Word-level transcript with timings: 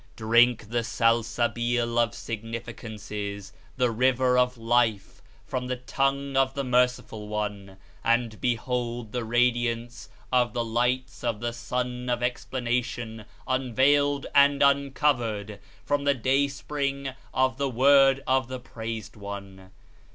Drink 0.15 0.69
the 0.71 0.81
Salsabil 0.83 1.99
of 1.99 2.15
Significances 2.15 3.53
(the 3.77 3.91
"River 3.91 4.35
of 4.35 4.57
Life") 4.57 5.21
from 5.45 5.67
the 5.67 5.75
Tongue 5.75 6.35
of 6.35 6.55
the 6.55 6.63
Merciful 6.63 7.27
One, 7.27 7.77
and 8.03 8.41
behold 8.41 9.11
the 9.11 9.23
radiance 9.23 10.09
of 10.31 10.53
the 10.53 10.65
lights 10.65 11.23
of 11.23 11.39
the 11.39 11.53
Sun 11.53 12.09
of 12.09 12.23
Explanation 12.23 13.25
unveiled 13.47 14.25
and 14.33 14.63
uncovered, 14.63 15.59
from 15.85 16.05
the 16.05 16.15
Day 16.15 16.47
spring 16.47 17.13
of 17.31 17.57
the 17.57 17.69
Word 17.69 18.23
of 18.25 18.47
the 18.47 18.59
Praised 18.59 19.15
One. 19.15 19.69